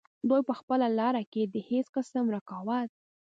[0.29, 2.89] دوي پۀ خپله لاره کښې د هيڅ قسم رکاوټ